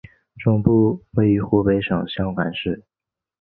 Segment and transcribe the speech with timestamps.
[0.43, 2.81] 总部位于湖北省襄樊市。